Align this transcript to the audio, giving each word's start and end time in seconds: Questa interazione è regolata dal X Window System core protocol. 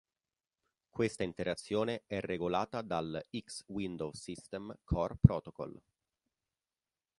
Questa 0.89 1.21
interazione 1.21 2.05
è 2.07 2.21
regolata 2.21 2.81
dal 2.81 3.23
X 3.37 3.65
Window 3.67 4.11
System 4.13 4.75
core 4.83 5.15
protocol. 5.21 5.79